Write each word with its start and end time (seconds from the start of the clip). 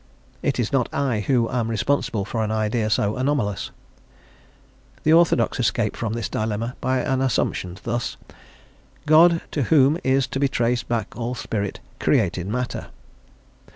It 0.41 0.59
is 0.59 0.73
not 0.73 0.89
I 0.91 1.19
who 1.19 1.47
am 1.51 1.69
responsible 1.69 2.25
for 2.25 2.43
an 2.43 2.49
idea 2.51 2.89
so 2.89 3.17
anomalous. 3.17 3.69
The 5.03 5.13
orthodox 5.13 5.59
escape 5.59 5.95
from 5.95 6.13
this 6.13 6.27
dilemma 6.27 6.75
by 6.81 7.01
an 7.01 7.21
assumption, 7.21 7.77
thus: 7.83 8.17
"God, 9.05 9.41
to 9.51 9.61
whom 9.61 9.99
is 10.03 10.25
to 10.29 10.39
be 10.39 10.47
traced 10.47 10.87
back 10.89 11.15
all 11.15 11.35
spirit, 11.35 11.81
created 11.99 12.47
matter." 12.47 12.87